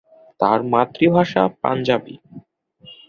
[0.39, 2.15] তার মাতৃভাষা পাঞ্জাবি।